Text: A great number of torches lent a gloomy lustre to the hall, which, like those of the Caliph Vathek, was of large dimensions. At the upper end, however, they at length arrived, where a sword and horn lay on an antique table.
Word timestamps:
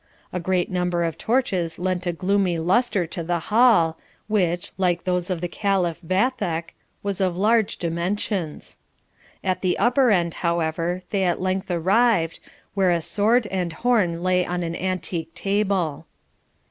A 0.33 0.39
great 0.39 0.71
number 0.71 1.03
of 1.03 1.15
torches 1.15 1.77
lent 1.77 2.07
a 2.07 2.11
gloomy 2.11 2.57
lustre 2.57 3.05
to 3.05 3.21
the 3.23 3.37
hall, 3.53 3.99
which, 4.27 4.71
like 4.79 5.03
those 5.03 5.29
of 5.29 5.41
the 5.41 5.47
Caliph 5.47 5.99
Vathek, 6.01 6.73
was 7.03 7.21
of 7.21 7.37
large 7.37 7.77
dimensions. 7.77 8.79
At 9.43 9.61
the 9.61 9.77
upper 9.77 10.09
end, 10.09 10.33
however, 10.41 11.03
they 11.11 11.23
at 11.23 11.39
length 11.39 11.69
arrived, 11.69 12.39
where 12.73 12.89
a 12.89 12.99
sword 12.99 13.45
and 13.51 13.73
horn 13.73 14.23
lay 14.23 14.43
on 14.43 14.63
an 14.63 14.75
antique 14.75 15.35
table. 15.35 16.07